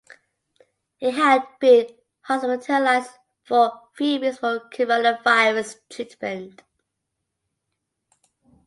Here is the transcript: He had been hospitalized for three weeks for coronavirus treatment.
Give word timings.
He 0.97 1.11
had 1.11 1.45
been 1.59 1.85
hospitalized 2.21 3.11
for 3.43 3.71
three 3.95 4.17
weeks 4.17 4.39
for 4.39 4.59
coronavirus 4.73 5.75
treatment. 5.91 6.63